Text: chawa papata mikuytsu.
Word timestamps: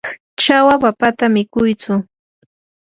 chawa 0.41 0.75
papata 0.83 1.25
mikuytsu. 1.33 1.93